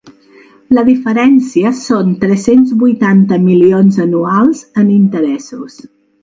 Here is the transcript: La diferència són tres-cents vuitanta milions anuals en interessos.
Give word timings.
La 0.77 0.83
diferència 0.85 1.73
són 1.79 2.15
tres-cents 2.23 2.71
vuitanta 2.85 3.39
milions 3.45 4.01
anuals 4.07 4.63
en 4.85 4.91
interessos. 4.97 5.79